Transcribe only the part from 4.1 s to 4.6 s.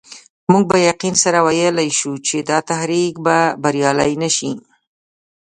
نه شي.